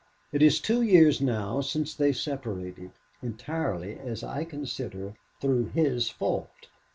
It 0.31 0.41
is 0.41 0.59
two 0.59 0.81
years 0.81 1.21
now 1.21 1.61
since 1.61 1.93
they 1.93 2.11
separated, 2.11 2.89
entirely, 3.21 3.99
as 3.99 4.23
I 4.23 4.45
consider, 4.45 5.13
through 5.39 5.65
his 5.75 6.09
fault. 6.09 6.69